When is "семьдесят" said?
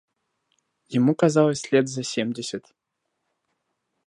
2.01-2.73